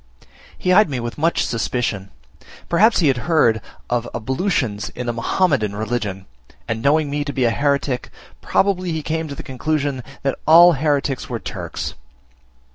[0.57, 2.09] He eyed me with much suspicion;
[2.67, 6.25] perhaps he had heard of ablutions in the Mahomedan religion,
[6.67, 8.09] and knowing me to be a heretick,
[8.41, 11.93] probably he came to the conclusion that all hereticks were Turks.